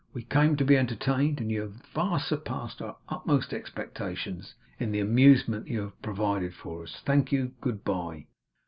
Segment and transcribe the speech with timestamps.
[0.13, 4.99] We came to be entertained, and you have far surpassed our utmost expectations, in the
[4.99, 7.01] amusement you have provided for us.
[7.05, 7.51] Thank you.
[7.61, 8.25] Good bye!